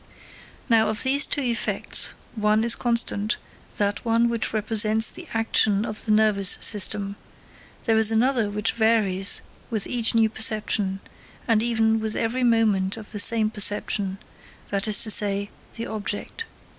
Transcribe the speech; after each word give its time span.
Now, 0.67 0.89
of 0.89 1.03
these 1.03 1.27
two 1.27 1.43
effects, 1.43 2.13
one 2.35 2.63
is 2.63 2.73
constant, 2.73 3.37
that 3.77 4.03
one 4.03 4.29
which 4.29 4.51
represents 4.51 5.11
the 5.11 5.27
action 5.31 5.85
of 5.85 6.05
the 6.05 6.11
nervous 6.11 6.57
system; 6.59 7.17
there 7.85 7.99
is 7.99 8.11
another 8.11 8.49
which 8.49 8.71
varies 8.71 9.41
with 9.69 9.85
each 9.85 10.15
new 10.15 10.27
perception, 10.27 11.01
and 11.47 11.61
even 11.61 11.99
with 11.99 12.15
every 12.15 12.43
moment 12.43 12.97
of 12.97 13.11
the 13.11 13.19
same 13.19 13.51
perception 13.51 14.17
that 14.71 14.87
is 14.87 15.03
to 15.03 15.11
say, 15.11 15.51
the 15.75 15.85
object. 15.85 16.45